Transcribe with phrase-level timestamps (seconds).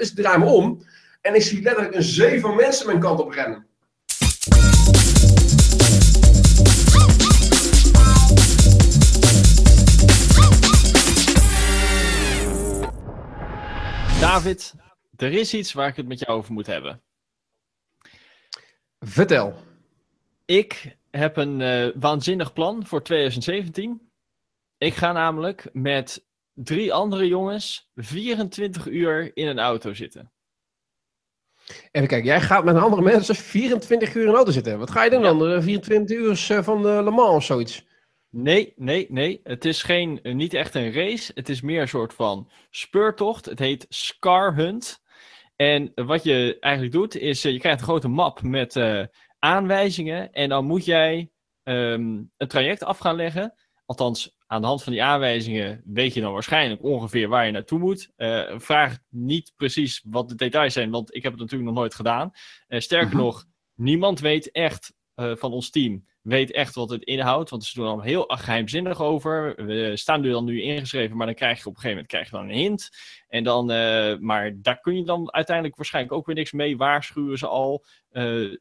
[0.00, 0.84] Dus ik draai me om.
[1.20, 3.66] En ik zie letterlijk een zee van mensen mijn kant op rennen.
[14.20, 14.74] David,
[15.16, 17.02] er is iets waar ik het met jou over moet hebben.
[18.98, 19.54] Vertel.
[20.44, 24.10] Ik heb een eh, waanzinnig plan voor 2017.
[24.78, 26.24] Ik ga namelijk met
[26.64, 30.32] drie andere jongens 24 uur in een auto zitten.
[31.90, 34.78] Even kijken, jij gaat met andere mensen 24 uur in een auto zitten.
[34.78, 35.38] Wat ga je doen dan?
[35.38, 37.88] De 24 uur eh, van de Le Mans of zoiets?
[38.32, 39.40] Nee, nee, nee.
[39.42, 41.32] Het is geen, eh, niet echt een race.
[41.34, 43.44] Het is meer een soort van speurtocht.
[43.44, 45.02] Het heet Scar Hunt.
[45.56, 49.04] En wat je eigenlijk doet, is eh, je krijgt een grote map met eh,
[49.38, 50.32] aanwijzingen.
[50.32, 51.30] En dan moet jij
[51.62, 53.54] ehm, een traject af gaan leggen.
[53.86, 57.78] Althans, aan de hand van die aanwijzingen weet je dan waarschijnlijk ongeveer waar je naartoe
[57.78, 58.10] moet.
[58.16, 61.94] Eh, vraag niet precies wat de details zijn, want ik heb het natuurlijk nog nooit
[61.94, 62.30] gedaan.
[62.66, 63.24] Eh, sterker Mhm.
[63.24, 67.50] nog, niemand weet echt eh, van ons team weet echt wat het inhoudt.
[67.50, 69.64] Want ze doen er heel geheimzinnig over.
[69.66, 72.30] We staan er dan nu ingeschreven, maar dan krijg je op een gegeven moment krijg
[72.30, 72.90] je dan een hint.
[73.28, 73.66] En dan,
[74.24, 76.76] maar daar kun je dan uiteindelijk waarschijnlijk ook weer niks mee.
[76.76, 77.84] Waarschuwen ze al.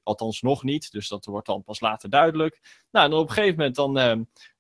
[0.04, 0.92] Althans nog niet.
[0.92, 2.60] Dus dat wordt dan pas later duidelijk.
[2.92, 4.16] Nou, en op een gegeven moment dan, eh,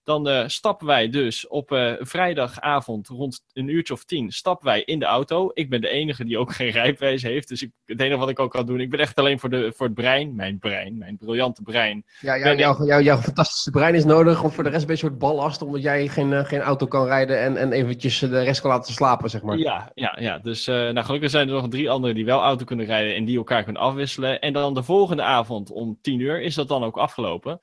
[0.10, 4.82] dan eh, stappen wij dus op eh, vrijdagavond rond een uurtje of tien stappen wij
[4.84, 5.52] in de auto.
[5.54, 7.48] Ik ben de enige die ook geen rijbewijs heeft.
[7.48, 9.74] Dus ik, het enige wat ik ook kan doen, ik ben echt alleen voor, de,
[9.76, 10.36] voor het brein.
[10.36, 12.06] Mijn brein, mijn briljante brein.
[12.20, 15.20] Ja, jou, ik- jouw, fantastische brein is nodig om voor de rest een beetje soort
[15.20, 18.72] ballast, omdat jij geen, eh, geen auto kan rijden en, en eventjes de rest kan
[18.72, 19.58] laten slapen, zeg maar.
[19.58, 20.38] Ja, ja, ja.
[20.38, 23.38] Dus nou, gelukkig zijn er nog drie anderen die wel auto kunnen rijden en die
[23.38, 24.40] elkaar kunnen afwisselen.
[24.40, 27.60] En dan de volgende avond om tien uur is dat dan ook afgelopen.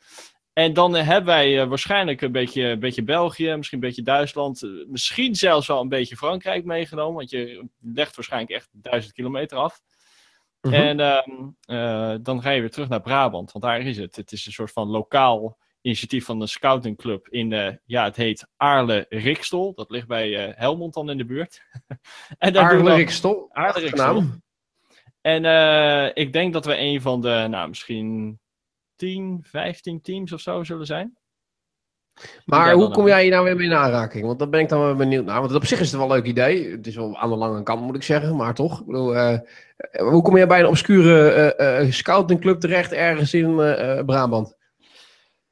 [0.59, 4.03] En dan eh, hebben wij eh, waarschijnlijk een beetje, een beetje België, misschien een beetje
[4.03, 9.13] Duitsland, eh, misschien zelfs wel een beetje Frankrijk meegenomen, want je legt waarschijnlijk echt duizend
[9.15, 9.81] kilometer af.
[10.61, 10.75] Mhm.
[10.75, 14.17] En ehm, eh, dan ga je weer terug naar Brabant, want daar is het.
[14.17, 18.47] Het is een soort van lokaal initiatief van een scoutingclub in, eh, ja, het heet
[18.57, 19.75] Aarle-Rikstol.
[19.75, 21.63] Dat ligt bij eh, Helmond dan in de buurt.
[22.39, 23.49] en daar doen we Aarle dan- Rikstol.
[23.53, 24.17] Aarle achternaam.
[24.17, 24.41] Rikstol.
[25.21, 28.39] En ik denk dat we een van de, nou, misschien
[28.97, 31.17] 10, 15 teams of zo zullen zijn.
[32.45, 34.25] Maar hoe kom jij hier nou weer mee in aanraking?
[34.27, 35.41] Want daar ben ik dan wel benieuwd naar.
[35.41, 36.71] Want op zich is het wel een leuk idee.
[36.71, 38.37] Het is wel aan de lange kant, moet ik zeggen.
[38.37, 39.41] Maar toch, ik bedoel, eh, eh,
[40.09, 43.57] hoe kom jij bij een obscure eh, scoutingclub terecht ergens in
[44.07, 44.57] Brabant?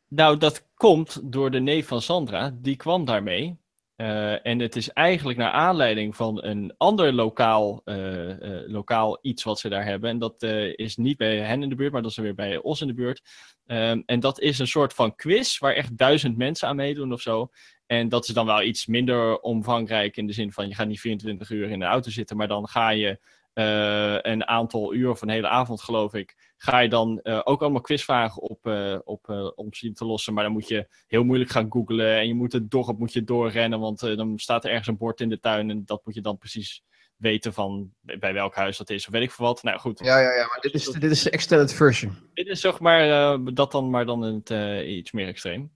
[0.08, 2.54] Nou, dat komt door de neef van Sandra.
[2.54, 3.58] Die kwam daarmee.
[3.96, 9.42] Eh, en het is eigenlijk naar aanleiding van een ander lokaal, eh, eh, lokaal iets
[9.42, 10.10] wat ze daar hebben.
[10.10, 10.42] En dat
[10.76, 12.94] is niet bij hen in de buurt, maar dat is weer bij ons in de
[12.94, 13.22] buurt.
[13.66, 17.20] Ehm, en dat is een soort van quiz waar echt duizend mensen aan meedoen of
[17.20, 17.50] zo.
[17.86, 21.00] En dat is dan wel iets minder omvangrijk in de zin van je gaat niet
[21.00, 23.18] 24 uur in de auto zitten, maar dan ga je
[23.54, 27.80] een aantal uur of een hele avond geloof ik, ga je dan eh, ook allemaal
[27.80, 30.34] quizvragen op, eh, op eh, om zien te lossen.
[30.34, 33.24] Maar dan moet je heel moeilijk gaan googlen en je moet het door, moet je
[33.24, 36.14] doorrennen, want eh, dan staat er ergens een bord in de tuin en dat moet
[36.14, 36.82] je dan precies
[37.16, 39.62] weten van bij welk huis dat is of weet ik veel wat.
[39.62, 40.46] Nou goed, Ja, ja, ja.
[40.46, 42.16] Maar dit is, dit is de extended version.
[42.34, 45.72] dit is zeg maar eh, dat dan maar dan het eh, iets meer extreem.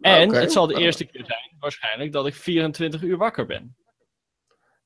[0.00, 0.38] En Oké.
[0.38, 3.76] het zal de eerste keer zijn, waarschijnlijk, dat ik 24 uur wakker ben.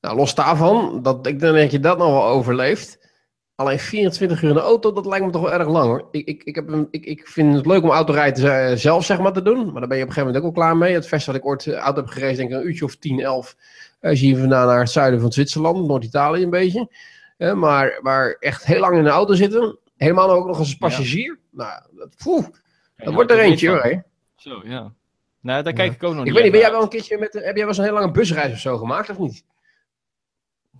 [0.05, 2.99] Nou, los daarvan, dat, ik denk dat je dat nog wel overleeft.
[3.55, 6.07] Alleen 24 uur in de auto, dat lijkt me toch wel erg lang hoor.
[6.11, 9.19] Ik, ik, ik, heb een, ik, ik vind het leuk om autorijden eh, zelf zeg
[9.19, 9.71] maar te doen.
[9.71, 10.93] Maar daar ben je op een gegeven moment ook al klaar mee.
[10.93, 13.19] Het verste dat ik ooit eh, auto heb gereden, denk ik een uurtje of 10,
[13.19, 13.55] 11.
[14.01, 16.89] Als je hier vandaan naar het zuiden van Zwitserland, Noord-Italië een beetje.
[17.37, 19.77] Eh, maar, maar echt heel lang in de auto zitten.
[19.97, 21.39] Helemaal ook nog als passagier.
[21.51, 22.45] Nou, dat, poeh,
[22.97, 23.81] dat wordt er eentje hoor.
[23.81, 23.97] hè.
[24.35, 24.91] Zo, ja.
[25.41, 25.79] Nou, daar Ja.
[25.79, 27.43] kijk ik ook nog Ik niet weet niet, ben jij wel een keertje met, heb
[27.43, 29.43] jij wel eens een hele lange busreis of zo gemaakt of niet?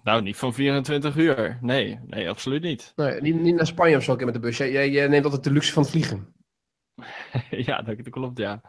[0.06, 1.58] Nou, niet van 24 uur.
[1.62, 2.94] Nee, nee, absoluut niet.
[2.96, 4.58] Nee, niet, niet naar Spanje of zo met de bus.
[4.58, 6.34] Jij, jij, jij neemt altijd de luxe van het vliegen.
[7.70, 8.62] ja, dat, dat klopt, ja.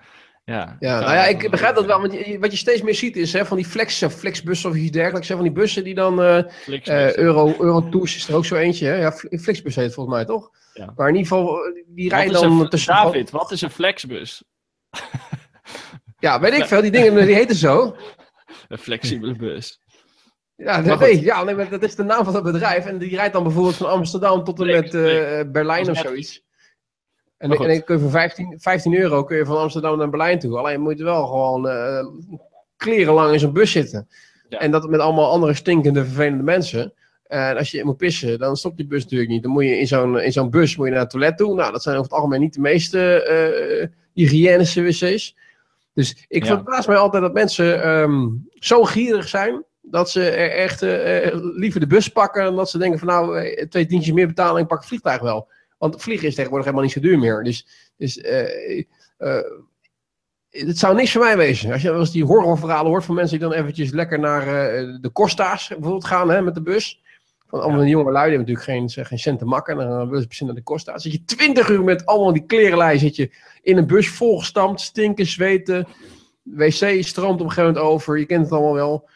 [0.45, 2.01] Ja, Ja, nou ja, ik begrijp dat wel.
[2.01, 4.91] Want wat je steeds meer ziet is hè, van die flex, of flexbussen of iets
[4.91, 5.29] dergelijks.
[5.29, 6.23] hè, Van die bussen die dan...
[6.23, 6.39] eh
[6.85, 8.87] eh Euro, Eurotours is er ook zo eentje.
[8.87, 8.95] Hè?
[8.95, 10.51] Ja, Fl- Flixbus heet het volgens mij, toch?
[10.73, 10.93] Ja.
[10.97, 12.95] Maar in ieder geval, eh, die rijden dan een- tussen...
[12.95, 14.45] David, wat is een flexbus?
[16.19, 16.81] Ja, weet ik veel.
[16.83, 17.97] Die dingen die heten zo.
[18.69, 19.81] Een flexibele bus.
[20.57, 22.87] Ja, dat, ja nee, maar dat is de naam van dat bedrijf.
[22.87, 26.45] En die rijdt dan bijvoorbeeld van Amsterdam tot en met eh, Berlijn of zoiets.
[27.39, 30.39] En, en dan kun je voor 15, 15 euro kun je van Amsterdam naar Berlijn
[30.39, 30.59] toe.
[30.59, 32.07] Alleen moet je wel gewoon eh
[32.77, 34.09] kleren lang in zo'n bus zitten.
[34.49, 34.59] Ja.
[34.59, 36.93] En dat met allemaal andere stinkende, vervelende mensen.
[37.27, 39.43] En als je moet pissen, dan stopt die bus natuurlijk niet.
[39.43, 41.55] Dan moet je in zo'n, in zo'n bus moet je naar het toilet toe.
[41.55, 45.37] Nou, dat zijn over het algemeen niet de meeste eh hygiënische wc's.
[45.93, 46.55] Dus ik Ja.
[46.55, 51.35] verbaas mij altijd dat mensen ehm, zo gierig zijn Dat ze er echt eh, eh,
[51.41, 54.57] liever de bus pakken dan dat ze denken van nou, eh, twee tientjes meer betalen
[54.57, 55.49] en ik pak het vliegtuig wel.
[55.79, 57.45] Want vliegen is tegenwoordig helemaal niet zo duur meer.
[57.45, 57.67] Dus,
[57.97, 59.41] dus eh,
[60.51, 61.73] het zou niks voor mij wezen.
[61.73, 64.45] Als je wel eens die horrorverhalen hoort van mensen die dan eventjes lekker naar
[65.01, 67.03] de Costa's bijvoorbeeld gaan hè, met de bus.
[67.47, 69.81] Van allemaal die jonge lui, die hebben natuurlijk geen, geen cent te makken.
[69.81, 70.99] En dan willen ze precies naar de Costa.
[70.99, 73.31] Zit je twintig uur met allemaal die klerenlijn, zit je
[73.63, 75.87] in een bus volgestampt, stinken, zweten.
[76.43, 79.09] Wc stroomt op een gegeven moment over, je kent het allemaal wel.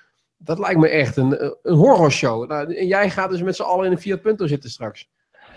[0.42, 2.48] Dat lijkt me echt een, een horrorshow.
[2.48, 5.08] Nou, en jij gaat dus met z'n allen in een Fiat Punto zitten straks.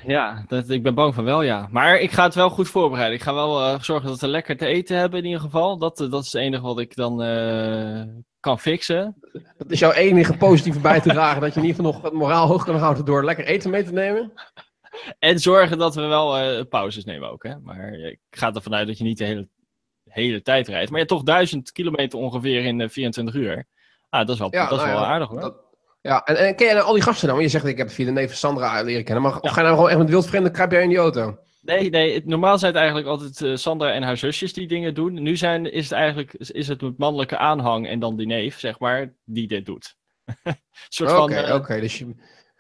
[0.05, 1.67] Ja, dat, ik ben bang van wel, ja.
[1.71, 3.15] Maar ik ga het wel goed voorbereiden.
[3.17, 5.77] Ik ga wel eh, zorgen dat we lekker te eten hebben in ieder geval.
[5.77, 8.01] Dat, eh, dat is het enige wat ik dan eh,
[8.39, 9.15] kan fixen.
[9.57, 12.65] Dat is jouw enige positieve bijdrage, dat je in ieder geval nog het moraal hoog
[12.65, 14.33] kan houden door lekker eten mee te nemen.
[15.19, 17.59] En zorgen dat we wel pauzes nemen ook, hè.
[17.59, 19.47] Maar ik ga ervan uit dat je niet de hele,
[20.09, 20.89] hele tijd rijdt.
[20.89, 23.65] Maar je hebt toch duizend kilometer ongeveer in eh, 24 uur.
[24.13, 25.39] Ah, dat is wel, Ja, dat is nou wel ja, aardig hoor.
[25.39, 25.61] Dat-
[26.01, 27.37] ja, en, en ken je nou al die gasten dan?
[27.37, 29.23] Want je zegt, ik heb via de neef Sandra leren kennen.
[29.23, 31.37] Maar of ga je nou gewoon echt met wildvreemden, kruip jij in die auto?
[31.61, 34.93] Nee, nee het, normaal zijn het eigenlijk altijd eh, Sandra en haar zusjes die dingen
[34.93, 35.13] doen.
[35.13, 38.79] Nu zijn, is het eigenlijk is het het mannelijke aanhang en dan die neef, zeg
[38.79, 39.95] maar, die dit doet.
[41.01, 41.31] Oké, van...
[41.31, 41.79] eh, oké.
[41.79, 42.15] dus je,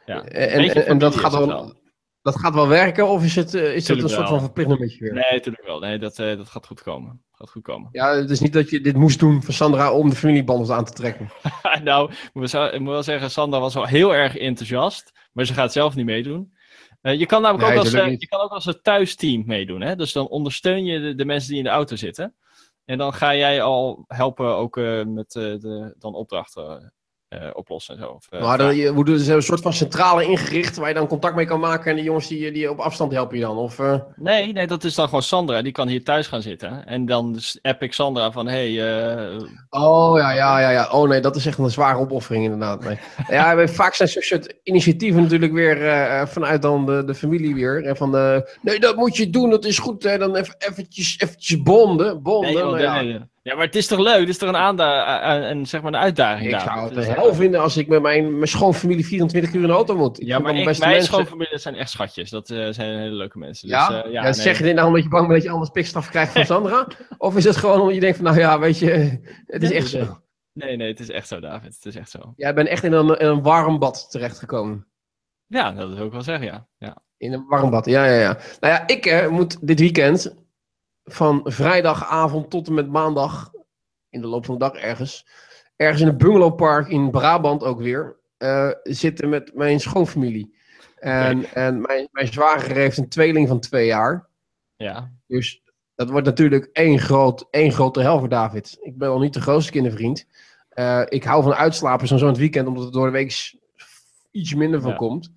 [0.05, 1.73] ja, en, en, en dat, gaat het wel,
[2.21, 3.07] dat gaat wel werken?
[3.07, 5.13] Of is het, eh, is dat een soort van verplicht weer?
[5.13, 5.79] Nee, natuurlijk wel.
[5.79, 7.23] Nee, dat, dat gaat goed komen.
[7.43, 7.89] Gaat goed komen.
[7.91, 10.85] Ja, het is niet dat je dit moest doen van Sandra om de familiebanden aan
[10.85, 11.31] te trekken.
[11.83, 15.45] nou, ik moet, wel, ik moet wel zeggen, Sandra was wel heel erg enthousiast, maar
[15.45, 16.53] ze gaat zelf niet meedoen.
[17.01, 18.21] Eh, je kan namelijk Nee, ook, als, niet.
[18.21, 19.81] je kan ook als een thuisteam meedoen.
[19.81, 19.95] Hè?
[19.95, 22.35] Dus dan ondersteun je de, de mensen die in de auto zitten.
[22.85, 26.93] En dan ga jij al helpen ook eh, met de dan opdrachten
[27.41, 28.07] eh, oplossen en zo.
[28.07, 30.93] Of, eh, maar dan, je, hoe doen ze een soort van centrale ingericht waar je
[30.93, 33.57] dan contact mee kan maken en die jongens die, die op afstand helpen je dan?
[33.57, 35.61] Of, eh, Nee, nee, dat is dan gewoon Sandra.
[35.61, 36.85] Die kan hier thuis gaan zitten.
[36.85, 38.69] En dan app ik Sandra van, hey,
[39.69, 40.89] Oh ja, ja, ja, ja.
[40.91, 42.83] Oh nee, dat is echt een zware opoffering inderdaad.
[42.83, 42.97] Nee.
[43.29, 45.77] Ja, vaak zijn zo'n soort initiatieven natuurlijk weer
[46.27, 47.85] vanuit dan de, de familie weer.
[47.85, 50.03] En van, de, nee, dat moet je doen, dat is goed.
[50.03, 50.17] Hè.
[50.17, 52.53] Dan even, eventjes, eventjes bonden, bonden.
[52.53, 53.01] nee, joh, nou ja.
[53.01, 53.31] nee, nee.
[53.43, 54.19] Ja, maar het is toch leuk?
[54.19, 57.33] Het is toch een, aanda een, zeg maar een uitdaging Ik zou het eh, hel
[57.33, 60.21] vinden als ik met mijn, mijn schoonfamilie 24 uur in de auto moet.
[60.21, 62.29] Ik Ja, maar ik, mijn mensen- schoonfamilie zijn echt schatjes.
[62.29, 63.67] Dat eh, zijn hele leuke mensen.
[63.67, 63.87] Ja?
[63.87, 64.33] Dus, eh, ja, ja, nee.
[64.33, 66.87] Zeg je dit nou omdat je bang bent dat je anders pikstraf krijgt van Sandra?
[67.17, 69.87] of is het gewoon omdat je denkt van, nou ja, weet je, het is echt
[69.87, 70.21] zo.
[70.53, 71.75] nee, nee, het is echt zo, David.
[71.75, 72.33] Het is echt zo.
[72.35, 74.87] Jij bent echt in een, in een warm bad terechtgekomen.
[75.47, 76.67] Ja, dat wil ik wel zeggen, ja.
[76.77, 76.97] ja.
[77.17, 78.37] In een warm bad, ja, ja, ja.
[78.59, 80.35] Nou ja, ik eh, moet dit weekend
[81.05, 83.51] van vrijdagavond tot en met maandag,
[84.09, 85.27] in de loop van de dag ergens,
[85.75, 90.55] ergens in een bungalowpark in Brabant ook weer, eh, zitten met mijn schoonfamilie.
[90.95, 94.27] En, en mijn, mijn zwager heeft een tweeling van twee jaar.
[94.75, 95.61] Ja, Dus
[95.95, 98.77] dat wordt natuurlijk één, groot, één grote hel voor David.
[98.81, 100.27] Ik ben al niet de grootste kindervriend.
[100.69, 103.53] Eh, ik hou van uitslapen zo'n zo'n weekend, omdat het door de week
[104.31, 104.95] iets minder van Ja.
[104.95, 105.31] komt.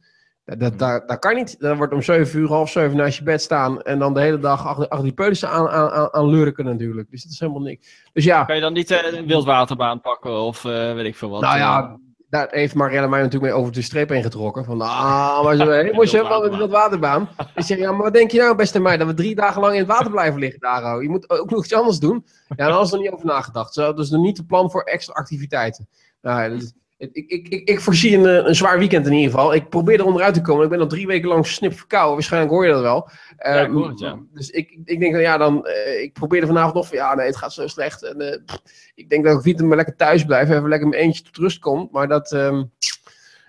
[0.47, 1.61] Dat, dat, dat, dat kan niet.
[1.61, 3.83] Dan wordt om 7 uur, half 7 naast je bed staan.
[3.83, 7.11] En dan de hele dag achter, achter die peulissen aan, aan, aan, lurken natuurlijk.
[7.11, 8.09] Dus dat is helemaal niks.
[8.13, 11.31] Dus ja, kan je dan niet eh, een wildwaterbaan pakken of eh, weet ik veel
[11.31, 11.41] wat?
[11.41, 11.99] nou eh, ja,
[12.29, 14.65] daar heeft Marielle mij natuurlijk mee over de streep heen getrokken.
[14.65, 17.29] Van, ah, maar zo heen moest je wel met de waterbaan.
[17.55, 19.73] Ik zeg, ja, maar wat denk je nou, beste meid, dat we drie dagen lang
[19.73, 20.95] in het water blijven liggen daar?
[20.95, 21.03] oh?
[21.03, 22.25] Je moet ook nog iets anders doen.
[22.49, 23.75] Ja, daar hadden ze er niet over nagedacht.
[23.75, 25.89] Ze hadden dus nog niet een plan voor extra activiteiten.
[26.23, 26.59] Nou, ja,
[26.99, 29.55] ik, ik, ik, ik voorzie een, eh, een zwaar weekend in ieder geval.
[29.55, 30.65] Ik probeer er onderuit te komen.
[30.65, 32.15] Ik ben al drie weken lang snip verkouden.
[32.15, 33.09] Waarschijnlijk hoor je dat wel.
[33.37, 34.19] Ja, ik Ehm, hoor het, ja.
[34.33, 37.37] Dus ik, ik denk, ja, dan, eh, ik probeerde vanavond nog van, ja, nee, het
[37.37, 38.03] gaat zo slecht.
[38.03, 38.61] En, eh, pff,
[38.95, 40.51] ik denk dat ik niet maar lekker thuis blijf.
[40.51, 41.89] Even lekker mijn eentje tot rust kom.
[41.93, 42.63] Maar dat, ehm,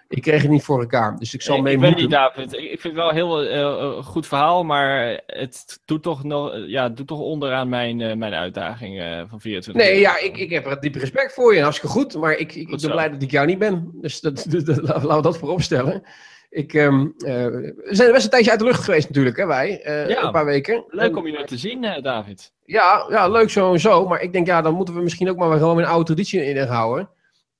[0.07, 1.17] ik kreeg het niet voor elkaar.
[1.17, 2.09] Dus ik zal mee ik weet moeten.
[2.09, 2.53] niet, David.
[2.53, 6.51] Ik, vind het wel een heel eh, eh, goed verhaal, maar het doet toch, nog,
[6.53, 10.65] eh, ja, doet toch onderaan mijn, mijn uitdaging van 24 Nee, ja, ik, ik heb
[10.65, 11.61] er diep respect voor je.
[11.61, 12.15] Hartstikke goed.
[12.15, 13.91] Maar ik, ik, Goed ben blij dat ik jou niet ben.
[13.93, 16.03] Dus dat, dat- dat- laten we dat voorop stellen.
[16.49, 19.81] Ik, ehm, eh, we zijn best een tijdje uit de lucht geweest natuurlijk, hè, wij.
[20.07, 20.23] Ja.
[20.23, 20.83] Een paar weken.
[20.87, 22.53] Leuk om je weer te zien, David.
[22.65, 24.07] Ja, ja, leuk zo en zo.
[24.07, 26.57] Maar ik denk, ja, dan moeten we misschien ook maar gewoon een oude traditie in
[26.67, 27.09] houden.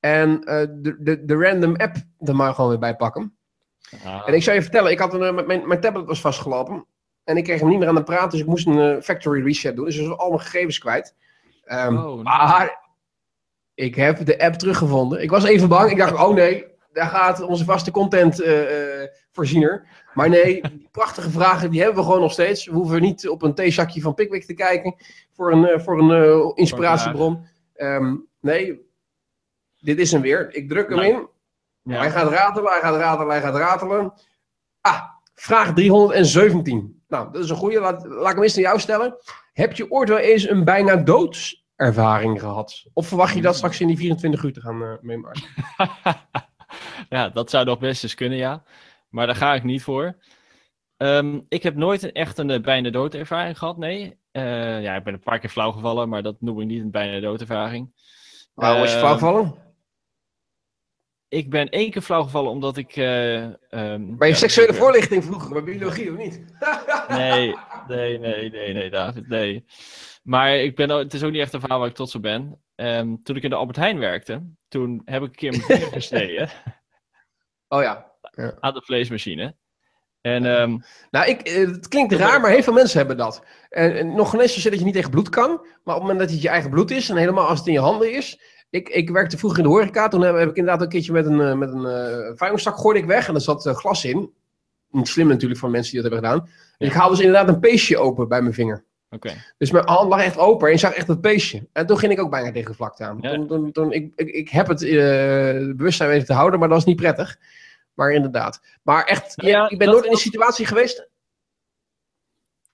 [0.08, 3.38] En eh, de, de, de random app er maar gewoon weer bij pakken.
[4.06, 6.86] Ah, En ik zou je vertellen, ik had een, eh, mijn, mijn tablet was vastgelopen.
[7.24, 9.44] En ik kreeg hem niet meer aan de praat, dus ik moest een eh, factory
[9.44, 9.86] reset doen.
[9.86, 11.16] Dus ik was al mijn gegevens kwijt.
[11.64, 12.24] Ehm, Oh, nee.
[12.24, 12.80] maar
[13.74, 15.22] ik heb de app teruggevonden.
[15.22, 15.92] Ik was even bang.
[15.92, 18.54] Ik dacht, oh nee, daar gaat onze vaste content eh,
[19.32, 19.88] voorziener.
[20.14, 22.66] Maar nee, die prachtige vragen, die hebben we gewoon nog steeds.
[22.66, 24.96] We hoeven niet op een theezakje van Pickwick te kijken
[25.34, 27.46] voor een, voor een inspiratiebron.
[27.74, 28.87] Ehm, nee,
[29.80, 30.56] dit is hem weer.
[30.56, 31.28] Ik druk hem Nou, in.
[31.82, 32.00] ja.
[32.00, 34.14] Hij gaat ratelen, hij gaat ratelen, hij gaat ratelen.
[34.82, 35.02] Ah,
[35.36, 37.04] vraag 317.
[37.08, 37.80] Nou, dat is een goede.
[37.80, 39.16] Laat, laat ik hem eens naar jou stellen.
[39.54, 42.86] Heb je ooit wel eens een bijna doods ervaring gehad?
[42.94, 45.42] Of verwacht je dat straks in die 24 uur te gaan uh, meemaken?
[47.10, 48.64] ja, dat zou nog best eens kunnen, ja.
[49.10, 50.18] Maar daar ga ik niet voor.
[50.98, 54.20] Um, ik heb nooit een, echt een bijna doodervaring gehad, nee.
[54.32, 56.92] Uh, ja, ik ben een paar keer flauw gevallen, maar dat noem ik niet een
[56.92, 57.92] bijna doodervaring.
[58.54, 59.56] Waarom was je flauw gevallen?
[61.30, 62.96] Ik ben één keer flauw gevallen omdat ik...
[62.96, 66.44] Uh, um, je ja, seksuele voorlichting vroeger, bij biologie of niet?
[67.10, 67.56] nee,
[67.88, 69.66] nee, nee, nee, nee, David, nee.
[70.24, 72.62] Maar ik ben, het is ook niet echt een verhaal waar ik trots op ben.
[72.76, 75.92] Um, toen ik in de Albert Heijn werkte, toen heb ik een keer mijn vinger
[75.92, 76.50] gesneden.
[77.70, 78.12] Oh ja.
[78.32, 78.58] ja.
[78.60, 79.56] Aan de vleesmachine.
[80.22, 83.44] En, um, nou, ik, eh, het klinkt raar, maar heel veel mensen hebben dat.
[83.70, 85.50] En, en nog net zo dat je niet tegen bloed kan,
[85.84, 87.74] maar op het moment dat het je eigen bloed is en helemaal als het in
[87.74, 88.40] je handen is.
[88.70, 91.26] Ik, ik werkte vroeger in de horeca, toen heb, heb ik inderdaad een keertje met
[91.26, 94.34] een, eh, met een uh, vuilniszak gooide ik weg en er zat uh, glas in.
[94.90, 96.50] Niet slim natuurlijk van mensen die dat hebben gedaan.
[96.78, 98.86] En ik haalde dus inderdaad een peestje open bij mijn vinger.
[99.10, 99.36] Okay.
[99.58, 101.68] Dus mijn hand lag echt open en zag echt het peestje.
[101.74, 103.18] En toen ging ik ook bijna tegen de vlakte aan.
[103.22, 103.34] Ja.
[103.34, 104.80] Toen, toen, toen, ik, ik, ik heb het
[105.78, 107.38] bewustzijn weten te houden, maar dat was niet prettig.
[107.94, 108.62] Maar inderdaad.
[108.84, 111.08] Maar echt, ja, je, bent nooit in die situatie geweest?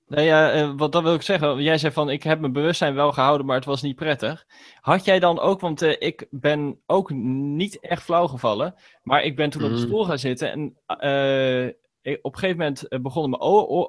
[0.08, 1.62] Nee, ja, uh, wat dat wil ik zeggen.
[1.62, 4.46] Jij zei van, ik heb mijn bewustzijn wel gehouden, maar het was niet prettig.
[4.82, 9.36] Had jij dan ook, want uh, ik ben ook niet echt flauw gevallen, maar ik
[9.36, 9.86] ben toen op de mhm.
[9.86, 11.66] stoel gaan zitten en uh,
[12.02, 13.42] ik, op een gegeven moment begonnen mijn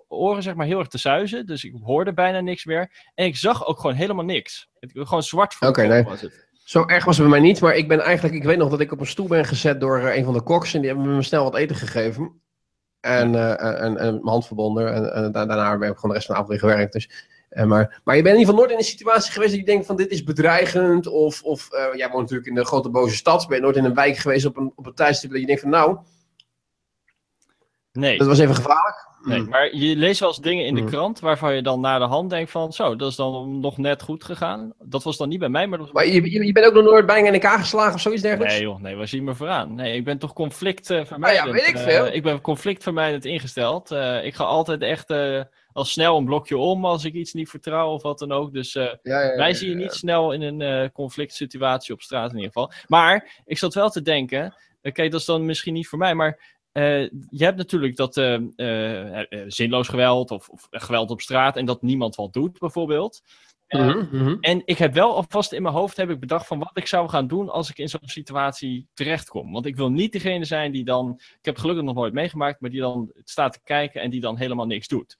[0.08, 3.10] oren zeg maar heel erg te suizen, dus ik hoorde bijna niks meer.
[3.14, 4.68] En ik zag ook gewoon helemaal niks.
[4.78, 6.02] Het, gewoon zwart voor okay, nee.
[6.02, 6.46] was het.
[6.64, 8.80] Zo erg was het bij mij niet, maar ik ben eigenlijk, ik weet nog dat
[8.80, 11.16] ik op een stoel ben gezet door uh, een van de koks en die hebben
[11.16, 12.42] me snel wat eten gegeven.
[13.04, 14.94] En, uh, en, en, mijn hand verbonden.
[14.94, 16.92] En, en, daarna ben ik gewoon de rest van de avond weer gewerkt.
[16.92, 19.60] Dus, uh, maar, maar je bent in ieder geval nooit in een situatie geweest dat
[19.60, 21.06] je denkt van dit is bedreigend.
[21.06, 23.46] Of, of jij woont natuurlijk in de grote boze stad.
[23.48, 25.60] Ben je nooit in een wijk geweest op een, op een tijdstip dat je denkt
[25.60, 25.98] van nou...
[27.98, 28.18] Nee.
[28.18, 29.12] Dat was even gevaarlijk.
[29.24, 29.48] Nee, mm.
[29.48, 30.86] maar je leest wel eens dingen in de mm.
[30.86, 34.02] krant waarvan je dan naar de hand denkt van, zo, dat is dan nog net
[34.02, 34.72] goed gegaan.
[34.78, 35.78] Dat was dan niet bij mij, maar...
[35.78, 35.96] Dat was...
[35.96, 38.54] Maar je, je, je bent ook nog nooit bijna in elkaar geslagen of zoiets dergelijks?
[38.54, 39.74] Nee joh, nee, waar zie je me vooraan?
[39.74, 41.46] Nee, ik ben toch conflictvermijdend.
[41.46, 42.06] Uh, ja, weet ik veel.
[42.06, 43.92] Uh, ik ben conflictvermijdend ingesteld.
[43.92, 47.48] Uh, ik ga altijd echt uh, al snel een blokje om als ik iets niet
[47.48, 48.52] vertrouw of wat dan ook.
[48.52, 52.36] Dus ja, ja, wij zien je niet snel in een conflict situatie op straat in
[52.36, 52.72] ieder geval.
[52.86, 56.53] Maar ik zat wel te denken, oké, dat is dan misschien niet voor mij, maar
[56.74, 61.64] uh, je hebt natuurlijk dat uh, uh, zinloos geweld of, of, geweld op straat en
[61.64, 63.22] dat niemand wat doet, bijvoorbeeld.
[63.68, 64.36] Mm -hmm.
[64.40, 67.08] En ik heb wel alvast in mijn hoofd heb ik bedacht van wat ik zou
[67.08, 69.52] gaan doen als ik in zo'n situatie terechtkom.
[69.52, 72.60] Want ik wil niet degene zijn die dan, ik heb het gelukkig nog nooit meegemaakt,
[72.60, 75.18] maar die dan staat te kijken en die dan helemaal niks doet.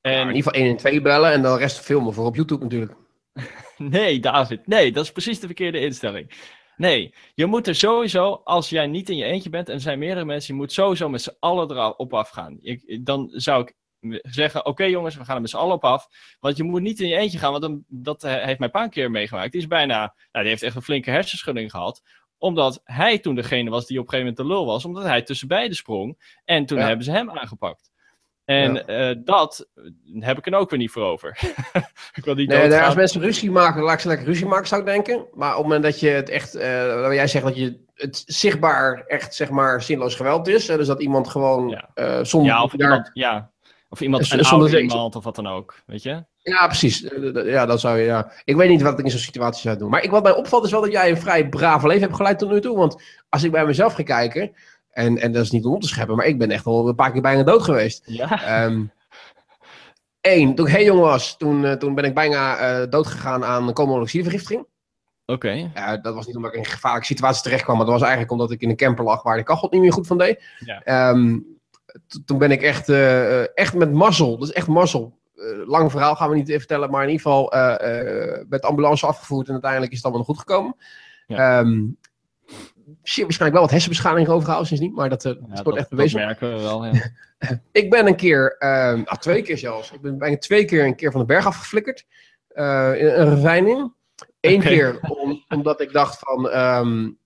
[0.00, 0.12] En...
[0.12, 2.94] in ieder geval 1 en 2 bellen en dan rest filmen voor op YouTube natuurlijk.
[3.76, 6.54] nee, David, nee, dat is precies de verkeerde instelling.
[6.76, 9.98] Nee, je moet er sowieso, als jij niet in je eentje bent en er zijn
[9.98, 12.58] meerdere mensen, je moet sowieso met z'n allen erop afgaan.
[12.60, 13.74] Ik, dan zou ik
[14.22, 16.06] zeggen, oké jongens, we gaan er met z'n allen op af.
[16.40, 18.82] Want je moet niet in je eentje gaan, want dan, dat eh, heeft mijn pa
[18.82, 19.52] een keer meegemaakt.
[19.52, 20.14] Die is bijna, nou,
[20.44, 22.02] die heeft echt een flinke hersenschudding gehad
[22.38, 25.22] omdat hij toen degene was die op een gegeven moment de lul was, omdat hij
[25.22, 26.40] tussen beiden sprong.
[26.44, 27.90] En toen hebben ze hem aangepakt.
[28.46, 29.10] En ja.
[29.10, 29.68] uh, dat
[30.18, 31.38] heb ik er ook weer niet voor over.
[32.18, 34.80] ik wil niet nee, als mensen ruzie maken, laat ik ze lekker ruzie maken, zou
[34.80, 35.26] ik denken.
[35.34, 36.62] Maar op het moment dat je het echt, uh,
[37.12, 40.66] jij zegt dat je het zichtbaar echt, zeg maar, zinloos geweld is.
[40.66, 41.90] dus dat iemand gewoon ja.
[41.94, 42.52] Uh, zonder...
[42.52, 42.88] Ja, of daar...
[42.88, 43.50] iemand, ja.
[43.88, 46.24] Of iemand, een oude iemand of wat dan ook, weet je?
[46.42, 47.08] Ja, precies.
[47.32, 48.32] Ja, dat zou je, ja.
[48.44, 49.90] Ik weet niet wat ik in zo'n situatie zou doen.
[49.90, 52.38] Maar ik, wat mij opvalt is wel dat jij een vrij brave leven hebt geleid
[52.38, 52.76] tot nu toe.
[52.76, 54.52] Want als ik bij mezelf ga kijken
[54.96, 57.12] en, en dat is niet om te scheppen, maar ik ben echt wel een paar
[57.12, 58.02] keer bijna dood geweest.
[58.06, 58.64] Ja.
[58.64, 58.94] Um,
[60.20, 63.44] Eén, toen ik heel jong was, toen, uh, toen ben ik bijna uh, dood gegaan
[63.44, 64.66] aan koolmonoxidevergiftiging.
[65.26, 65.32] Oké.
[65.32, 65.70] Okay.
[65.76, 68.02] Uh, dat was niet omdat ik in een gevaarlijke situatie terecht kwam, maar dat was
[68.02, 70.42] eigenlijk omdat ik in een camper lag waar de kachel niet meer goed van deed.
[70.58, 71.10] Ja.
[71.10, 71.46] Um,
[72.24, 75.18] toen ben ik echt, uh, echt met mazzel, dus echt mazzel.
[75.66, 77.52] lang verhaal gaan we niet vertellen, maar in ieder geval
[78.48, 80.76] met ambulance afgevoerd en uiteindelijk is het allemaal nog goed gekomen.
[81.26, 81.58] Ja.
[81.58, 81.98] Um,
[83.02, 86.18] waarschijnlijk wel wat hersenbeschadiging overgehouden sindsdien, maar dat, uh, ja, wordt echt bewezen.
[86.18, 86.92] Dat merken we wel, ja.
[87.72, 90.96] ik ben een keer, uh, ah, twee keer zelfs, ik ben bijna twee keer een
[90.96, 92.06] keer van de berg afgeflikkerd.
[92.54, 93.94] Uh, in een ravijn
[94.40, 94.72] Eén okay.
[94.72, 97.18] keer om, omdat ik dacht van, um,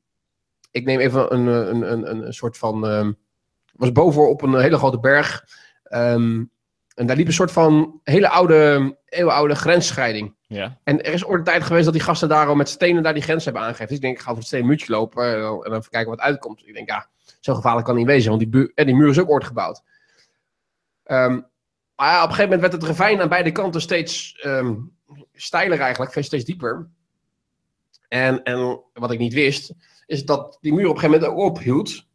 [0.71, 3.19] ik neem even een, een, een, een, soort van, um,
[3.73, 5.45] was boven op een hele grote berg.
[5.93, 6.51] Um,
[6.95, 10.35] en daar liep een soort van hele oude, eeuwenoude grensscheiding.
[10.53, 10.79] Ja.
[10.85, 13.15] En er is ooit een tijd geweest dat die gasten daar al met stenen daar
[13.15, 13.87] die grens hebben aangegeven.
[13.87, 16.21] Dus ik denk, ik ga over het stenen muurtje lopen en dan even kijken wat
[16.21, 16.67] uitkomt.
[16.67, 17.09] Ik denk, ja,
[17.41, 19.83] zo gevaarlijk kan niet wezen, want die, en die muur is ook ooit gebouwd.
[21.05, 21.47] Um,
[21.97, 24.97] maar ja, op een gegeven moment werd het ravijn aan beide kanten steeds um,
[25.35, 26.89] steiler eigenlijk, steeds dieper.
[28.09, 29.75] En, en wat ik niet wist,
[30.07, 32.07] is dat die muur op een gegeven moment ook ophield.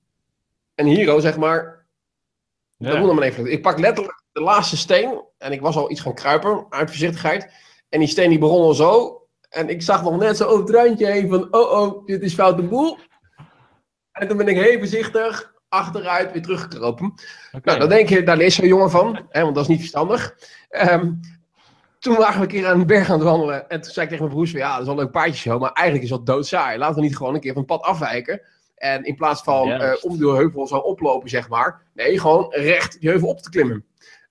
[0.75, 1.86] En Hiro, zeg maar,
[2.77, 2.89] ja.
[2.89, 3.51] dat moet maar even.
[3.51, 7.54] Ik pak letterlijk de laatste steen en ik was al iets gaan kruipen uit voorzichtigheid.
[7.96, 9.22] En die steen die begon al zo.
[9.50, 12.34] En ik zag nog net zo over het randje heen van, oh oh, dit is
[12.34, 12.98] fout de boel.
[14.12, 17.14] En toen ben ik heel voorzichtig achteruit weer teruggekropen.
[17.64, 20.36] Nou, dan denk je, daar leest zo'n jongen van, hè, want dat is niet verstandig.
[20.70, 21.12] Ehm,
[22.00, 23.70] toen waren we een keer aan de berg aan het wandelen.
[23.70, 25.60] En toen zei ik tegen mijn broers, ja, dat is wel een leuk paardje zo,
[25.60, 26.78] maar eigenlijk is dat doodsaai.
[26.78, 28.42] Laten we niet gewoon een keer van het pad afwijken.
[28.75, 31.82] En in plaats van eh, om de heuvel zo oplopen, zeg maar.
[31.94, 33.86] Nee, gewoon recht die heuvel op te klimmen.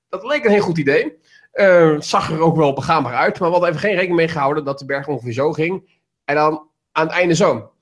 [0.09, 1.18] Dat leek een heel goed idee.
[1.54, 3.38] Eh, zag er ook wel begaanbaar uit.
[3.38, 6.00] Maar we hadden even geen rekening mee gehouden dat de berg ongeveer zo ging.
[6.25, 7.73] En dan aan het einde zo.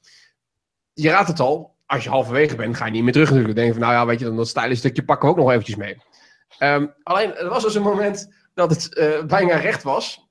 [0.92, 1.74] Je raadt het al.
[1.86, 3.56] Als je halverwege bent, ga je niet meer terug natuurlijk.
[3.56, 5.50] Denk je van, nou ja, weet je, dan dat stijle stukje pakken we ook nog
[5.50, 5.96] eventjes mee.
[6.58, 10.30] Ehm, alleen, er was dus een moment dat het eh, bijna recht was.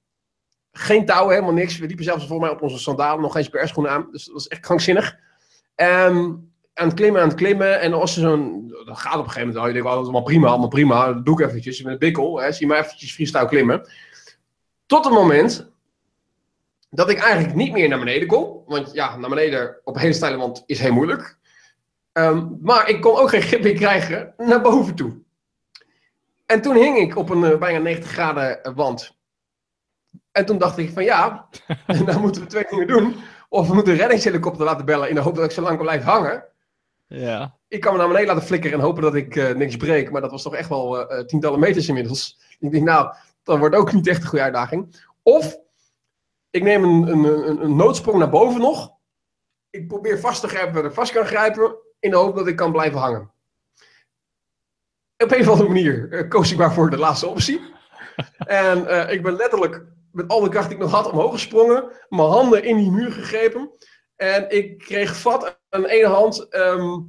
[0.72, 1.78] Geen touw, helemaal niks.
[1.78, 4.08] We liepen zelfs volgens mij op onze sandalen, nog geen speerschoenen aan.
[4.12, 5.18] Dus dat was echt krankzinnig.
[5.76, 6.34] Ehm,
[6.82, 7.80] aan het klimmen, aan het klimmen.
[7.80, 8.74] En als er zo'n...
[8.86, 9.68] Dat gaat op een gegeven moment al.
[9.68, 11.14] Je denkt, wel, dat is allemaal prima, allemaal prima.
[11.14, 12.42] Dat doe ik eventjes met een bikkel.
[12.42, 12.52] Hè.
[12.52, 13.90] Zie maar eventjes freestyle klimmen.
[14.86, 15.70] Tot het moment
[16.90, 18.62] dat ik eigenlijk niet meer naar beneden kon.
[18.66, 21.38] Want ja, naar beneden op een hele steile wand is heel moeilijk.
[22.12, 25.14] Ehm, maar ik kon ook geen grip meer krijgen naar boven toe.
[26.46, 29.18] En toen hing ik op een eh, bijna 90 graden wand.
[30.32, 31.48] En toen dacht ik van ja,
[32.06, 33.16] dan moeten we twee dingen doen.
[33.50, 36.12] Of we moeten een reddingshelikopter laten bellen in de hoop dat ik zo lang blijven
[36.12, 36.44] hangen.
[37.14, 37.58] Ja.
[37.68, 40.12] Ik kan me naar beneden laten flikkeren en hopen dat ik eh, niks breek.
[40.12, 42.40] Maar dat was toch echt wel eh, eh, tientallen meters inmiddels.
[42.60, 45.06] Ik denk, nou, dat wordt ook niet echt een goede uitdaging.
[45.24, 45.58] Of
[46.50, 48.92] ik neem een, een, een, een noodsprong naar boven nog.
[49.70, 51.76] Ik probeer vast te grijpen waar ik vast kan grijpen.
[52.00, 53.32] In de hoop dat ik kan blijven hangen.
[55.18, 57.62] Op een of andere manier koos ik maar voor de laatste optie.
[58.38, 61.92] en ik ben letterlijk met al de kracht die ik nog had omhoog gesprongen.
[62.10, 63.72] Mijn handen in die muur gegrepen.
[64.22, 67.00] En ik kreeg vat aan de ene hand ehm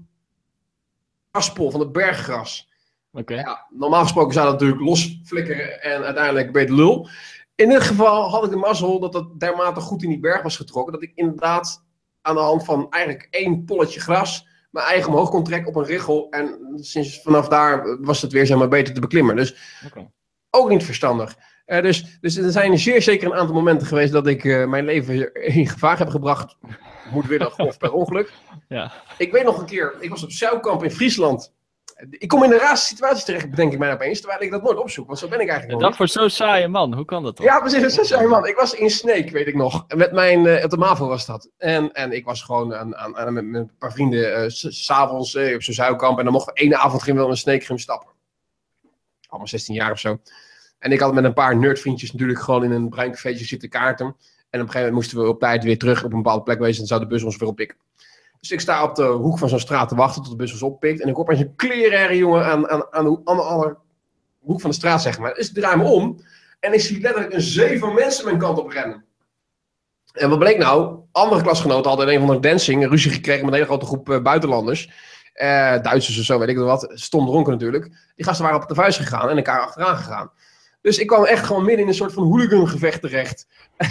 [1.31, 2.69] graspol van het berggras.
[3.12, 3.35] Oké.
[3.35, 7.09] Ja, normaal gesproken zou dat natuurlijk los flikkeren en uiteindelijk de lul.
[7.54, 10.57] In dit geval had ik de mazzel dat het dermate goed in die berg was
[10.57, 10.92] getrokken.
[10.92, 11.85] Dat ik inderdaad
[12.21, 15.85] aan de hand van eigenlijk één polletje gras mijn eigen omhoog kon trekken op een
[15.85, 16.26] richel.
[16.31, 19.37] En sinds vanaf daar was het weer zeg maar, beter te beklimmen.
[19.37, 19.57] Dus
[20.50, 21.37] ook niet verstandig.
[21.64, 24.85] Eh, dus, dus er zijn zeer zeker een aantal momenten geweest dat ik eh, mijn
[24.85, 26.57] leven in gevaar heb gebracht.
[27.11, 28.33] Moedwillig of per ongeluk.
[28.69, 28.93] Ja.
[29.19, 31.53] Ik weet nog een keer, ik was op zeilkamp in Friesland.
[32.11, 34.79] Ik kom in de raarste situaties terecht, bedenk ik mij opeens, terwijl ik dat nooit
[34.79, 35.07] opzoek.
[35.07, 37.47] Want zo ben ik eigenlijk Dat voor zo'n saaie man, hoe kan dat dan?
[37.47, 37.81] ja, precies.
[37.95, 38.47] Dat is zo, man.
[38.47, 39.85] Ik was in Sneek, weet ik nog.
[39.97, 41.51] Met mijn, op de MAVO was dat.
[41.59, 45.55] En, en ik was gewoon aan, aan, aan- met, een paar vrienden s- s'avonds eh,
[45.55, 46.19] op zo'n zuilkamp.
[46.19, 48.09] En dan mochten we één avond we wel een Sneek gaan stappen.
[49.29, 50.19] Allemaal 16 jaar of zo.
[50.79, 54.17] En ik had met een paar nerdvriendjes natuurlijk gewoon in een bruin cafeetje zitten kaarten.
[54.53, 56.59] En op een gegeven moment moesten we op tijd weer terug op een bepaalde plek
[56.59, 56.81] wezen.
[56.83, 57.77] En zou de bus ons weer oppikken.
[58.41, 60.62] Dus ik sta op de hoek van zo'n straat te wachten tot de bus ons
[60.62, 61.01] oppikt.
[61.01, 63.77] En ik hoor opeens een klerenherrie jongen aan, aan, aan, de, aan de
[64.38, 65.35] hoek van de straat, zeg maar.
[65.35, 66.21] Dus ik draai me om.
[66.61, 69.05] En ik zie letterlijk een zee van mensen mijn kant op rennen.
[70.12, 70.99] En wat bleek nou?
[71.12, 74.11] Andere klasgenoten hadden in een van de dancing ruzie gekregen met een hele grote groep
[74.11, 74.91] eh, buitenlanders.
[75.33, 76.91] Eh, Duitsers of zo, weet ik wat.
[76.95, 77.85] Stom dronken natuurlijk.
[78.15, 80.31] Die gasten waren op de vuist gegaan en elkaar achteraan gegaan.
[80.83, 83.47] Dus ik kwam echt gewoon midden in een soort van hooligangevecht terecht.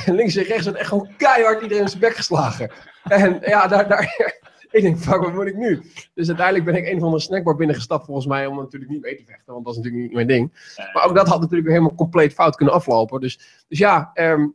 [0.06, 2.72] En links en rechts werd echt gewoon keihard iedereen in zijn bek geslagen.
[3.04, 4.16] En ja, daar, daar,
[4.72, 5.82] ik denk, fuck, wat moet ik nu?
[6.14, 9.16] Dus uiteindelijk ben ik een van de snackbar binnengestapt volgens mij om natuurlijk niet mee
[9.16, 9.54] te vechten.
[9.54, 10.74] Want dat is natuurlijk niet mijn ding.
[10.94, 13.22] Maar ook dat had natuurlijk weer helemaal compleet fout kunnen aflopen.
[13.22, 14.48] Dus, dus ja, ehm,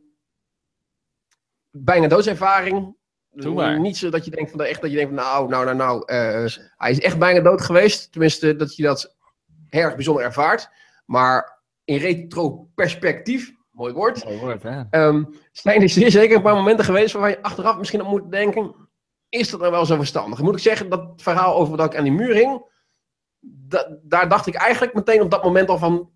[1.71, 2.95] bijna doodservaring.
[3.79, 6.05] Niet zo dat je denkt van echt dat je denkt van nou, nou, nou, nou.
[6.05, 6.45] eh,
[6.77, 8.11] hij is echt bijna dood geweest.
[8.11, 9.15] Tenminste, dat je dat
[9.69, 10.69] erg bijzonder ervaart.
[11.05, 11.56] Maar
[11.87, 14.23] in retro-perspectief, mooi woord.
[14.25, 14.81] Mooi woord, hè?
[14.89, 18.31] ehm, zijn er zeer zeker een paar momenten geweest waar je achteraf misschien op moet
[18.31, 18.75] denken.
[19.29, 20.41] Is dat nou wel zo verstandig?
[20.41, 22.75] Moet ik zeggen, dat verhaal over dat ik aan die muur hing.
[23.39, 26.09] da- daar dacht ik eigenlijk meteen op dat moment al van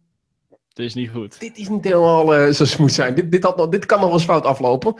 [0.69, 1.39] Het is niet goed.
[1.39, 3.15] dit is niet helemaal eh, zo smooth zijn.
[3.15, 4.95] Dit, dit, had nog, dit kan nog wel eens fout aflopen.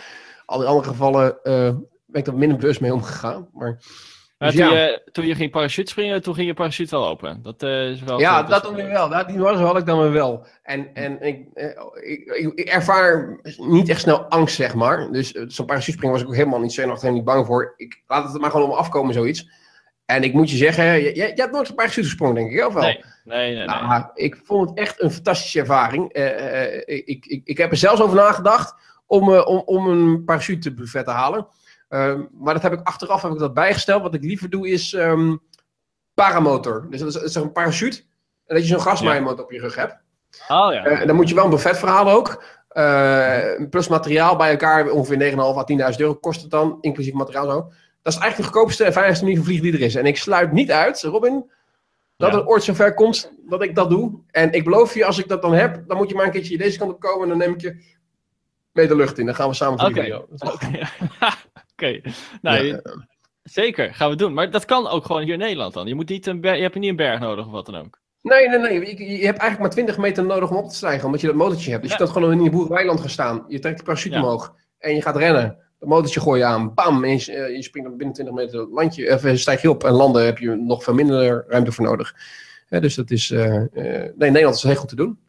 [0.46, 3.50] Al die andere gevallen eh, ben ik er minder bewust mee omgegaan.
[3.54, 3.82] Maar,
[4.42, 7.08] Maar dus toen, ja, je, toen je ging parachute springen, toen ging je parachute wel
[7.08, 7.40] open.
[7.44, 8.20] Dat eh, is wel...
[8.20, 9.10] ja dat dan weer wel.
[9.10, 10.46] Dat, die was had ik dan weer wel.
[10.64, 11.66] En, en ik, eh,
[12.02, 15.12] ik, ik, ik ervaar niet echt snel angst, zeg maar.
[15.12, 17.74] Dus eh, zo'n parachutespringen was ik ook helemaal niet zenuwachtig en niet bang voor.
[17.78, 19.50] Ik laat het maar gewoon om me afkomen, zoiets.
[20.06, 22.66] En ik moet je zeggen, je, je, je hebt nooit een parachute gesprongen, denk ik,
[22.66, 22.84] of wel?
[22.84, 23.66] Nee, nee, nee.
[23.66, 23.88] Nou, nee.
[23.88, 26.12] maar ik vond het echt een fantastische ervaring.
[26.12, 28.76] Eh, eh, ik, ik, ik heb er zelfs over nagedacht
[29.06, 31.48] om, eh, om, om een parachutebuffet te halen.
[31.92, 34.02] Ehm, maar dat heb ik achteraf heb ik dat bijgesteld.
[34.02, 35.36] Wat ik liever doe is ehm,
[36.14, 36.88] paramotor.
[36.90, 37.98] Dus dat is, dat is een parachute.
[38.46, 39.94] En dat je zo'n gasmaaiermotor op je rug hebt.
[40.48, 40.86] Oh ja.
[40.86, 42.44] Eh, en dan moet je wel een buffet verhalen ook.
[42.68, 47.46] Eh, plus materiaal bij elkaar ongeveer 9.500 à 10.000 euro kost het dan, inclusief materiaal
[47.46, 47.72] zo.
[48.02, 49.96] Dat is eigenlijk de goedkoopste en veiligste manier van vliegen die er is.
[49.96, 51.52] En ik sluit niet uit, Robin,
[52.18, 52.38] dat Ja.
[52.38, 54.20] het ooit zover komt dat ik dat doe.
[54.32, 56.58] En ik beloof je, als ik dat dan heb, dan moet je maar een keertje
[56.58, 57.84] deze kant op komen en dan neem ik je
[58.72, 59.26] mee de lucht in.
[59.26, 60.02] Dan gaan we samen voor Oké.
[60.02, 60.14] die
[61.88, 62.02] Oké.
[62.42, 63.06] Nou, Ja, je-
[63.44, 63.94] zeker.
[63.94, 64.34] Gaan we doen.
[64.34, 65.88] Maar dat kan ook gewoon hier in Nederland dan.
[65.88, 68.00] Je, moet niet een je hebt niet een berg nodig of wat dan ook.
[68.22, 68.74] Nee, nee, nee.
[68.74, 71.36] Je, je hebt eigenlijk maar 20 meter nodig om op te stijgen, omdat je dat
[71.36, 71.82] motortje hebt.
[71.84, 71.98] Dus Ja.
[71.98, 73.46] je kan gewoon in je boerderijland gaan staan.
[73.48, 74.22] Je trekt de parachute Ja.
[74.22, 75.58] omhoog en je gaat rennen.
[75.80, 78.68] Dat motortje gooi je aan, bam, en je, eh, je springt dan binnen 20 meter
[78.72, 81.86] landje, of, eh, stijg je op en landen heb je nog veel minder ruimte voor
[81.86, 82.16] nodig.
[82.70, 85.20] Dus dat is, eh, nee, in Nederland is heel goed te doen.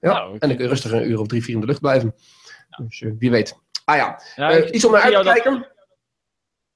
[0.00, 1.80] Ja, Nou, en dan kun je rustig een uur of drie, vier in de lucht
[1.80, 2.14] blijven.
[2.76, 3.58] Dus wie weet.
[3.84, 4.20] Ah ja,
[4.70, 5.66] iets om naar uit te dat- kijken.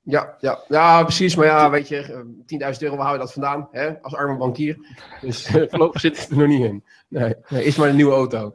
[0.04, 1.36] Ja, ja, ja, precies.
[1.36, 3.68] Maar ja, weet je, eh, 10.000 euro, waar hou je dat vandaan?
[3.70, 4.00] Hè?
[4.00, 4.76] Als arme bankier.
[5.20, 6.84] Dus eh, voorlopig zit het er nog niet in.
[7.08, 8.54] Nee, nee is maar een nieuwe auto.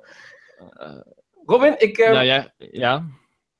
[0.58, 1.00] Eh,
[1.46, 3.06] Robin, ik, eh, nou ja, ja.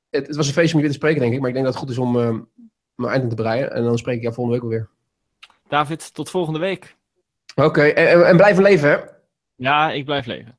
[0.10, 1.40] het, het was een feestje om je weer te spreken, denk ik.
[1.40, 2.36] Maar ik denk dat het goed is om eh,
[2.96, 3.72] mijn eind te breien.
[3.72, 4.90] En dan spreek ik jou volgende week alweer.
[5.68, 6.96] David, tot volgende week.
[7.56, 8.98] Oké, en, en, en blijf leven, hè?
[9.56, 10.57] Ja, ik blijf leven.